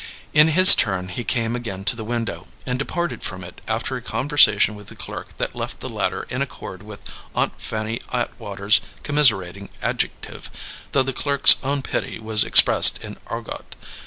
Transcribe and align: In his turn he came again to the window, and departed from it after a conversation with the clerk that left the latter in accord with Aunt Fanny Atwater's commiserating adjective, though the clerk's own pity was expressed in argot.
In 0.33 0.47
his 0.47 0.73
turn 0.73 1.09
he 1.09 1.23
came 1.23 1.55
again 1.55 1.83
to 1.83 1.95
the 1.95 2.03
window, 2.03 2.47
and 2.65 2.79
departed 2.79 3.21
from 3.21 3.43
it 3.43 3.61
after 3.67 3.95
a 3.95 4.01
conversation 4.01 4.73
with 4.73 4.87
the 4.87 4.95
clerk 4.95 5.37
that 5.37 5.53
left 5.55 5.79
the 5.79 5.89
latter 5.89 6.23
in 6.31 6.41
accord 6.41 6.81
with 6.81 7.01
Aunt 7.35 7.61
Fanny 7.61 8.01
Atwater's 8.11 8.81
commiserating 9.03 9.69
adjective, 9.79 10.49
though 10.91 11.03
the 11.03 11.13
clerk's 11.13 11.57
own 11.61 11.83
pity 11.83 12.17
was 12.17 12.43
expressed 12.43 13.03
in 13.03 13.17
argot. 13.27 13.75